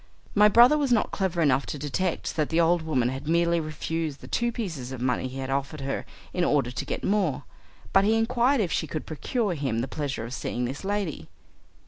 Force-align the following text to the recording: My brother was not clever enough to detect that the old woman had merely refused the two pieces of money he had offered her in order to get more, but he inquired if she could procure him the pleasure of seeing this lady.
My 0.33 0.47
brother 0.49 0.79
was 0.79 0.91
not 0.91 1.11
clever 1.11 1.43
enough 1.43 1.67
to 1.67 1.77
detect 1.77 2.35
that 2.35 2.49
the 2.49 2.59
old 2.59 2.81
woman 2.81 3.09
had 3.09 3.27
merely 3.27 3.59
refused 3.59 4.19
the 4.21 4.27
two 4.27 4.51
pieces 4.51 4.91
of 4.91 4.99
money 4.99 5.27
he 5.27 5.37
had 5.37 5.51
offered 5.51 5.81
her 5.81 6.07
in 6.33 6.43
order 6.43 6.71
to 6.71 6.85
get 6.85 7.03
more, 7.03 7.43
but 7.93 8.03
he 8.03 8.17
inquired 8.17 8.61
if 8.61 8.71
she 8.71 8.87
could 8.87 9.05
procure 9.05 9.53
him 9.53 9.81
the 9.81 9.87
pleasure 9.87 10.25
of 10.25 10.33
seeing 10.33 10.65
this 10.65 10.83
lady. 10.83 11.29